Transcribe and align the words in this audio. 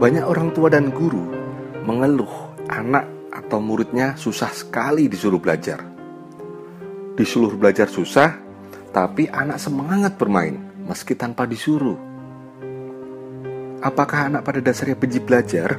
Banyak 0.00 0.24
orang 0.24 0.48
tua 0.56 0.72
dan 0.72 0.88
guru 0.88 1.28
mengeluh 1.84 2.56
anak 2.72 3.04
atau 3.28 3.60
muridnya 3.60 4.16
susah 4.16 4.48
sekali 4.48 5.12
disuruh 5.12 5.36
belajar. 5.36 5.84
Disuruh 7.20 7.52
belajar 7.52 7.84
susah, 7.84 8.32
tapi 8.96 9.28
anak 9.28 9.60
semangat 9.60 10.16
bermain 10.16 10.56
meski 10.88 11.12
tanpa 11.12 11.44
disuruh. 11.44 12.00
Apakah 13.84 14.32
anak 14.32 14.40
pada 14.40 14.64
dasarnya 14.64 14.96
benci 14.96 15.20
belajar? 15.20 15.76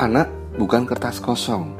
Anak 0.00 0.32
bukan 0.56 0.88
kertas 0.88 1.20
kosong. 1.20 1.76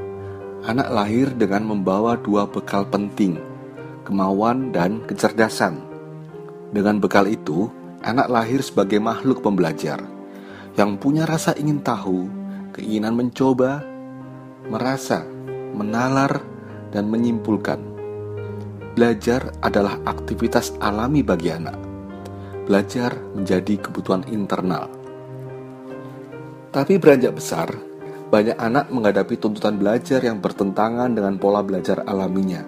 Anak 0.68 0.92
lahir 0.92 1.32
dengan 1.32 1.64
membawa 1.64 2.20
dua 2.20 2.44
bekal 2.44 2.84
penting, 2.84 3.40
kemauan 4.04 4.76
dan 4.76 5.00
kecerdasan. 5.08 5.80
Dengan 6.68 7.00
bekal 7.00 7.24
itu, 7.32 7.72
anak 8.02 8.30
lahir 8.30 8.60
sebagai 8.62 9.02
makhluk 9.02 9.42
pembelajar 9.42 9.98
yang 10.78 10.94
punya 10.94 11.26
rasa 11.26 11.58
ingin 11.58 11.82
tahu, 11.82 12.30
keinginan 12.70 13.18
mencoba, 13.18 13.82
merasa, 14.70 15.26
menalar, 15.74 16.38
dan 16.94 17.10
menyimpulkan. 17.10 17.82
Belajar 18.94 19.50
adalah 19.58 19.98
aktivitas 20.06 20.78
alami 20.78 21.26
bagi 21.26 21.50
anak. 21.50 21.74
Belajar 22.70 23.18
menjadi 23.34 23.74
kebutuhan 23.82 24.22
internal. 24.30 24.86
Tapi 26.70 26.94
beranjak 27.00 27.34
besar, 27.34 27.74
banyak 28.30 28.54
anak 28.54 28.92
menghadapi 28.94 29.34
tuntutan 29.40 29.80
belajar 29.80 30.22
yang 30.22 30.38
bertentangan 30.38 31.10
dengan 31.10 31.40
pola 31.42 31.64
belajar 31.64 32.06
alaminya. 32.06 32.62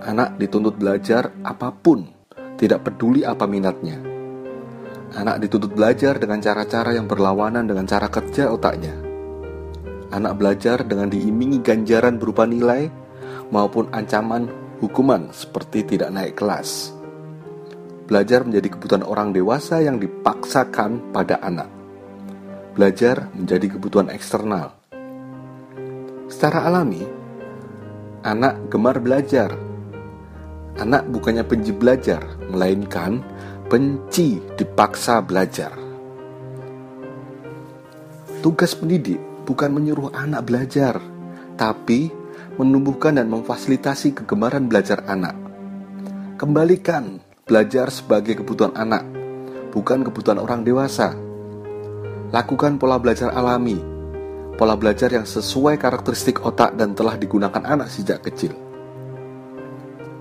Anak 0.00 0.40
dituntut 0.40 0.80
belajar 0.80 1.28
apa 1.44 1.68
pun 1.76 2.19
tidak 2.60 2.84
peduli 2.84 3.24
apa 3.24 3.48
minatnya. 3.48 3.96
Anak 5.16 5.40
dituntut 5.40 5.72
belajar 5.72 6.20
dengan 6.20 6.44
cara-cara 6.44 6.92
yang 6.92 7.08
berlawanan 7.08 7.64
dengan 7.64 7.88
cara 7.88 8.12
kerja 8.12 8.52
otaknya. 8.52 8.92
Anak 10.12 10.36
belajar 10.36 10.84
dengan 10.84 11.08
diimingi 11.08 11.64
ganjaran 11.64 12.20
berupa 12.20 12.44
nilai 12.44 12.92
maupun 13.48 13.88
ancaman 13.96 14.52
hukuman 14.84 15.32
seperti 15.32 15.96
tidak 15.96 16.12
naik 16.12 16.36
kelas. 16.36 16.92
Belajar 18.04 18.44
menjadi 18.44 18.76
kebutuhan 18.76 19.06
orang 19.08 19.32
dewasa 19.32 19.80
yang 19.80 19.96
dipaksakan 19.96 21.14
pada 21.16 21.40
anak. 21.40 21.70
Belajar 22.76 23.32
menjadi 23.32 23.66
kebutuhan 23.78 24.12
eksternal. 24.12 24.76
Secara 26.30 26.66
alami, 26.70 27.02
anak 28.22 28.70
gemar 28.70 28.98
belajar 29.02 29.69
anak 30.80 31.04
bukannya 31.12 31.44
benci 31.44 31.76
belajar, 31.76 32.24
melainkan 32.48 33.20
benci 33.68 34.40
dipaksa 34.56 35.20
belajar. 35.20 35.70
Tugas 38.40 38.72
pendidik 38.72 39.20
bukan 39.44 39.70
menyuruh 39.70 40.10
anak 40.16 40.48
belajar, 40.48 40.96
tapi 41.60 42.08
menumbuhkan 42.56 43.20
dan 43.20 43.28
memfasilitasi 43.28 44.16
kegemaran 44.16 44.64
belajar 44.64 45.04
anak. 45.04 45.36
Kembalikan 46.40 47.20
belajar 47.44 47.92
sebagai 47.92 48.40
kebutuhan 48.40 48.72
anak, 48.72 49.04
bukan 49.76 50.00
kebutuhan 50.00 50.40
orang 50.40 50.64
dewasa. 50.64 51.12
Lakukan 52.32 52.80
pola 52.80 52.96
belajar 52.96 53.28
alami, 53.36 53.76
pola 54.56 54.72
belajar 54.72 55.12
yang 55.12 55.28
sesuai 55.28 55.76
karakteristik 55.76 56.40
otak 56.40 56.80
dan 56.80 56.96
telah 56.96 57.20
digunakan 57.20 57.60
anak 57.60 57.92
sejak 57.92 58.24
kecil. 58.24 58.69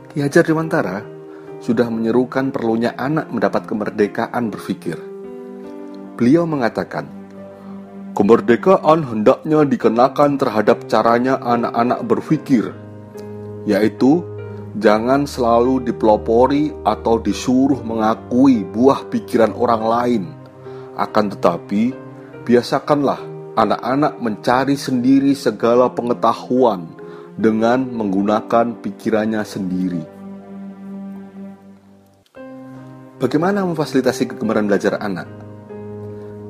Ki 0.10 0.26
Hajar 0.26 0.42
Dewantara 0.42 1.06
sudah 1.62 1.86
menyerukan 1.86 2.50
perlunya 2.50 2.98
anak 2.98 3.30
mendapat 3.30 3.70
kemerdekaan 3.70 4.50
berpikir. 4.50 4.98
Beliau 6.18 6.50
mengatakan, 6.50 7.06
kemerdekaan 8.18 9.06
hendaknya 9.06 9.62
dikenakan 9.70 10.42
terhadap 10.42 10.90
caranya 10.90 11.38
anak-anak 11.46 12.10
berpikir, 12.10 12.74
yaitu 13.70 14.26
jangan 14.82 15.30
selalu 15.30 15.86
dipelopori 15.86 16.74
atau 16.90 17.22
disuruh 17.22 17.78
mengakui 17.86 18.66
buah 18.66 19.06
pikiran 19.14 19.54
orang 19.54 19.84
lain. 19.86 20.24
Akan 20.98 21.30
tetapi, 21.30 21.94
biasakanlah 22.50 23.22
anak-anak 23.54 24.18
mencari 24.18 24.74
sendiri 24.74 25.38
segala 25.38 25.94
pengetahuan 25.94 26.99
dengan 27.40 27.88
menggunakan 27.88 28.84
pikirannya 28.84 29.40
sendiri. 29.48 30.04
Bagaimana 33.16 33.64
memfasilitasi 33.64 34.36
kegemaran 34.36 34.68
belajar 34.68 35.00
anak? 35.00 35.28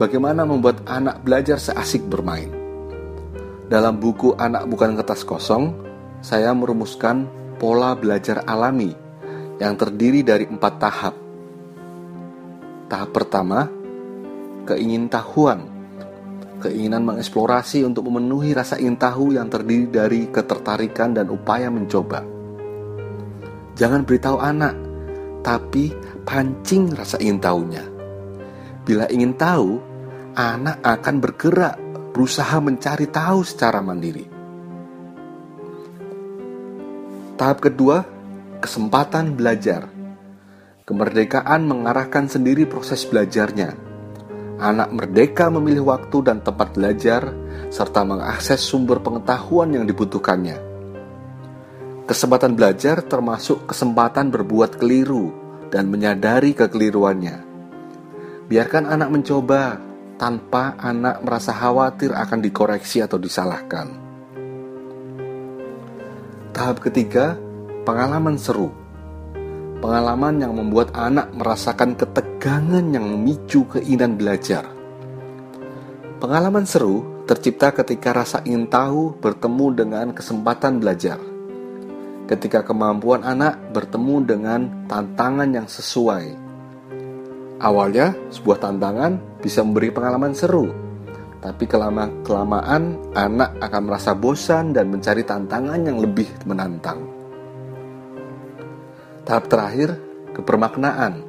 Bagaimana 0.01 0.49
membuat 0.49 0.81
anak 0.89 1.21
belajar 1.21 1.61
seasik 1.61 2.09
bermain? 2.09 2.49
Dalam 3.69 4.01
buku 4.01 4.33
Anak 4.33 4.65
Bukan 4.65 4.97
Kertas 4.97 5.21
Kosong, 5.21 5.77
saya 6.25 6.49
merumuskan 6.57 7.29
pola 7.61 7.93
belajar 7.93 8.41
alami 8.49 8.89
yang 9.61 9.77
terdiri 9.77 10.25
dari 10.25 10.49
empat 10.49 10.73
tahap. 10.81 11.13
Tahap 12.89 13.09
pertama, 13.13 13.69
keingintahuan 14.65 15.78
keinginan 16.59 17.07
mengeksplorasi 17.07 17.87
untuk 17.87 18.11
memenuhi 18.11 18.51
rasa 18.51 18.75
ingin 18.77 18.99
tahu 18.99 19.33
yang 19.39 19.47
terdiri 19.47 19.87
dari 19.89 20.21
ketertarikan 20.29 21.15
dan 21.15 21.31
upaya 21.31 21.71
mencoba. 21.71 22.21
Jangan 23.79 24.03
beritahu 24.03 24.37
anak, 24.37 24.75
tapi 25.41 25.95
pancing 26.27 26.91
rasa 26.93 27.15
ingin 27.23 27.39
tahunya. 27.39 27.83
Bila 28.83 29.07
ingin 29.07 29.33
tahu, 29.39 29.79
anak 30.35 30.83
akan 30.83 31.15
bergerak 31.23 31.75
berusaha 32.11 32.59
mencari 32.59 33.07
tahu 33.07 33.39
secara 33.47 33.79
mandiri. 33.79 34.27
Tahap 37.39 37.63
kedua, 37.63 38.03
kesempatan 38.59 39.39
belajar. 39.39 39.87
Kemerdekaan 40.83 41.63
mengarahkan 41.69 42.27
sendiri 42.27 42.67
proses 42.67 43.05
belajarnya 43.05 43.88
anak 44.59 44.91
merdeka 44.91 45.47
memilih 45.47 45.87
waktu 45.87 46.19
dan 46.21 46.43
tempat 46.43 46.75
belajar, 46.75 47.31
serta 47.71 48.03
mengakses 48.03 48.59
sumber 48.59 48.99
pengetahuan 48.99 49.71
yang 49.71 49.87
dibutuhkannya. 49.87 50.59
Kesempatan 52.05 52.53
belajar 52.59 52.99
termasuk 53.05 53.69
kesempatan 53.69 54.29
berbuat 54.29 54.75
keliru 54.75 55.31
dan 55.71 55.87
menyadari 55.87 56.51
kekeliruannya. 56.57 57.47
Biarkan 58.49 58.89
anak 58.89 59.09
mencoba 59.13 59.77
tanpa 60.17 60.75
anak 60.81 61.21
merasa 61.23 61.53
khawatir 61.53 62.11
akan 62.11 62.39
dikoreksi 62.41 62.99
atau 63.05 63.21
disalahkan. 63.21 63.87
Tahap 66.49 66.81
ketiga, 66.81 67.37
pengalaman 67.85 68.35
seru 68.35 68.78
pengalaman 69.79 70.43
yang 70.43 70.53
membuat 70.55 70.91
anak 70.91 71.31
merasakan 71.31 71.95
ketegangan 71.95 72.83
yang 72.91 73.03
memicu 73.07 73.63
keinginan 73.71 74.19
belajar. 74.19 74.67
Pengalaman 76.19 76.67
seru 76.67 77.23
tercipta 77.23 77.71
ketika 77.71 78.11
rasa 78.11 78.43
ingin 78.43 78.67
tahu 78.67 79.15
bertemu 79.23 79.65
dengan 79.71 80.05
kesempatan 80.11 80.83
belajar. 80.83 81.15
Ketika 82.27 82.61
kemampuan 82.61 83.23
anak 83.25 83.57
bertemu 83.71 84.15
dengan 84.27 84.59
tantangan 84.85 85.49
yang 85.49 85.65
sesuai. 85.65 86.51
Awalnya, 87.59 88.13
sebuah 88.29 88.59
tantangan 88.61 89.41
bisa 89.41 89.65
memberi 89.65 89.91
pengalaman 89.91 90.31
seru, 90.31 90.69
tapi 91.39 91.67
kelama 91.67 92.07
kelamaan 92.23 92.99
anak 93.15 93.55
akan 93.63 93.81
merasa 93.83 94.15
bosan 94.15 94.71
dan 94.71 94.91
mencari 94.91 95.23
tantangan 95.23 95.81
yang 95.83 95.99
lebih 95.99 96.27
menantang. 96.47 97.18
Tahap 99.29 99.45
terakhir, 99.45 99.93
kebermaknaan. 100.33 101.21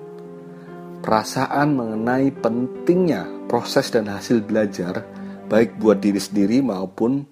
Perasaan 1.05 1.77
mengenai 1.77 2.33
pentingnya 2.33 3.29
proses 3.45 3.93
dan 3.93 4.09
hasil 4.09 4.41
belajar 4.41 5.05
baik 5.53 5.77
buat 5.77 6.01
diri 6.01 6.17
sendiri 6.17 6.65
maupun 6.65 7.29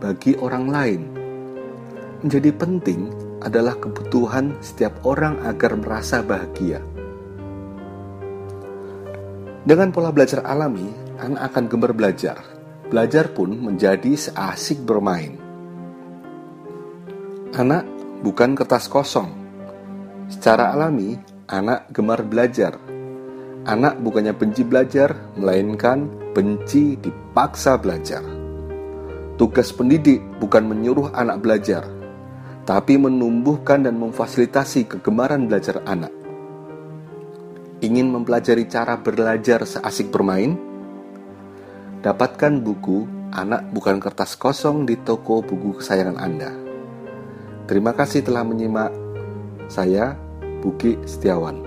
bagi 0.00 0.32
orang 0.40 0.72
lain. 0.72 1.02
Menjadi 2.24 2.48
penting 2.48 3.12
adalah 3.44 3.76
kebutuhan 3.76 4.56
setiap 4.64 5.04
orang 5.04 5.36
agar 5.44 5.76
merasa 5.76 6.24
bahagia. 6.24 6.80
Dengan 9.68 9.92
pola 9.92 10.16
belajar 10.16 10.48
alami, 10.48 10.96
anak 11.20 11.52
akan 11.52 11.64
gemar 11.68 11.92
belajar. 11.92 12.40
Belajar 12.88 13.36
pun 13.36 13.52
menjadi 13.52 14.16
seasik 14.16 14.80
bermain. 14.80 15.36
Anak 17.52 17.84
bukan 18.24 18.56
kertas 18.56 18.88
kosong, 18.88 19.45
Secara 20.26 20.74
alami, 20.74 21.14
anak 21.46 21.94
gemar 21.94 22.26
belajar. 22.26 22.74
Anak 23.62 24.02
bukannya 24.02 24.34
benci 24.34 24.66
belajar, 24.66 25.14
melainkan 25.38 26.10
benci 26.34 26.98
dipaksa 26.98 27.78
belajar. 27.78 28.26
Tugas 29.38 29.70
pendidik 29.70 30.18
bukan 30.42 30.66
menyuruh 30.66 31.14
anak 31.14 31.46
belajar, 31.46 31.86
tapi 32.66 32.98
menumbuhkan 32.98 33.86
dan 33.86 34.02
memfasilitasi 34.02 34.98
kegemaran 34.98 35.46
belajar 35.46 35.78
anak. 35.86 36.10
Ingin 37.78 38.10
mempelajari 38.10 38.66
cara 38.66 38.98
belajar 38.98 39.62
seasik 39.62 40.10
bermain? 40.10 40.58
Dapatkan 42.02 42.66
buku 42.66 43.06
Anak 43.30 43.70
Bukan 43.70 44.02
Kertas 44.02 44.34
Kosong 44.34 44.88
di 44.88 44.98
toko 44.98 45.38
buku 45.44 45.78
kesayangan 45.78 46.18
Anda. 46.18 46.50
Terima 47.70 47.94
kasih 47.94 48.26
telah 48.26 48.42
menyimak. 48.42 49.05
Saya 49.66 50.14
Buki 50.62 50.98
Setiawan. 51.02 51.65